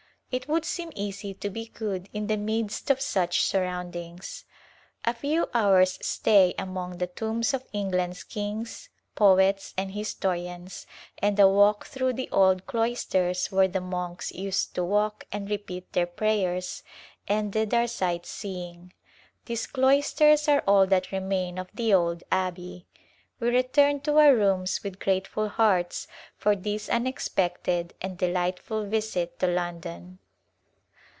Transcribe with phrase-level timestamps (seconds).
[0.33, 4.45] It would seem easy to be good in the midst of such surroundings.
[5.03, 10.87] A few hours' stay among the tombs of England's kings, poets and historians,
[11.21, 15.91] and a walk through the old cloisters where the monks used to walk and repeat
[15.91, 16.81] their prayers,
[17.27, 18.93] ended our sight seeing.
[19.47, 22.87] These cloisters are all that remain of the old Abbey.
[23.41, 26.07] We returned to our rooms with grateful hearts
[26.37, 30.19] for this unexpected and delightful visit to Lon don.